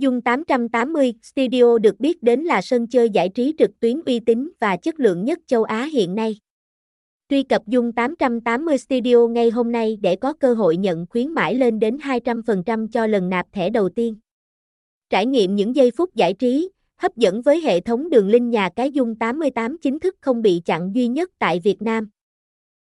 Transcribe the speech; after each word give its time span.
Dung 0.00 0.20
880 0.20 1.14
Studio 1.22 1.78
được 1.78 2.00
biết 2.00 2.22
đến 2.22 2.40
là 2.40 2.62
sân 2.62 2.86
chơi 2.86 3.10
giải 3.10 3.28
trí 3.28 3.54
trực 3.58 3.80
tuyến 3.80 4.00
uy 4.06 4.20
tín 4.20 4.50
và 4.60 4.76
chất 4.76 5.00
lượng 5.00 5.24
nhất 5.24 5.38
châu 5.46 5.64
Á 5.64 5.84
hiện 5.92 6.14
nay. 6.14 6.36
Truy 7.28 7.42
cập 7.42 7.66
Dung 7.66 7.92
880 7.92 8.78
Studio 8.78 9.26
ngay 9.26 9.50
hôm 9.50 9.72
nay 9.72 9.98
để 10.00 10.16
có 10.16 10.32
cơ 10.32 10.54
hội 10.54 10.76
nhận 10.76 11.06
khuyến 11.10 11.28
mãi 11.28 11.54
lên 11.54 11.78
đến 11.78 11.96
200% 11.96 12.88
cho 12.88 13.06
lần 13.06 13.28
nạp 13.28 13.46
thẻ 13.52 13.70
đầu 13.70 13.88
tiên. 13.88 14.16
Trải 15.10 15.26
nghiệm 15.26 15.54
những 15.54 15.76
giây 15.76 15.90
phút 15.96 16.14
giải 16.14 16.34
trí, 16.34 16.70
hấp 16.96 17.16
dẫn 17.16 17.42
với 17.42 17.60
hệ 17.60 17.80
thống 17.80 18.10
đường 18.10 18.28
link 18.28 18.52
nhà 18.52 18.68
cái 18.76 18.92
Dung 18.92 19.14
88 19.14 19.78
chính 19.78 19.98
thức 19.98 20.16
không 20.20 20.42
bị 20.42 20.62
chặn 20.64 20.94
duy 20.94 21.08
nhất 21.08 21.30
tại 21.38 21.60
Việt 21.64 21.82
Nam. 21.82 22.08